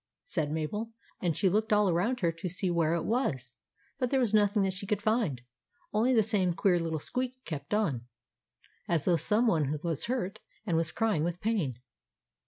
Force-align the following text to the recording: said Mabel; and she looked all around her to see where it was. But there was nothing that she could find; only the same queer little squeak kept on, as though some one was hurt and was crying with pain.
said 0.23 0.51
Mabel; 0.51 0.93
and 1.21 1.37
she 1.37 1.47
looked 1.47 1.71
all 1.71 1.87
around 1.87 2.21
her 2.21 2.31
to 2.31 2.49
see 2.49 2.71
where 2.71 2.95
it 2.95 3.03
was. 3.05 3.51
But 3.99 4.09
there 4.09 4.19
was 4.19 4.33
nothing 4.33 4.63
that 4.63 4.73
she 4.73 4.87
could 4.87 4.99
find; 4.99 5.43
only 5.93 6.11
the 6.11 6.23
same 6.23 6.55
queer 6.55 6.79
little 6.79 6.97
squeak 6.97 7.45
kept 7.45 7.71
on, 7.71 8.07
as 8.87 9.05
though 9.05 9.15
some 9.15 9.45
one 9.45 9.77
was 9.83 10.05
hurt 10.05 10.39
and 10.65 10.75
was 10.75 10.91
crying 10.91 11.23
with 11.23 11.39
pain. 11.39 11.75